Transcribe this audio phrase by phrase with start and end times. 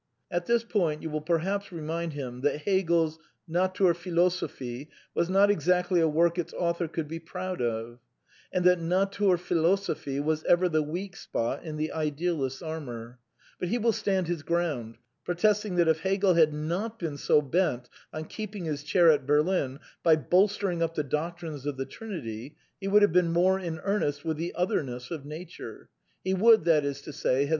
[0.31, 6.07] At this point you will perhaps remind him that Hegel's Naiurphilosophie was not exactly a
[6.07, 7.99] work its author could be proud of;
[8.51, 13.19] and that Naturphilosophie was ever the weak spot in the Idealist's armour;
[13.59, 17.87] but he wiU stand his groimd, protesting that, if Hegel had not been so bent
[18.11, 22.87] on keeping his chair at Berlin by bolstering up the doctrine of the Trinity, he
[22.87, 25.89] would have been more in earnest with the" otherness" of Nature;
[26.23, 27.49] he would, that is to say, have